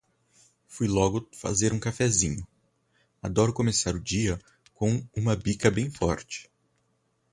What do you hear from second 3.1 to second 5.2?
Adoro começar o dia com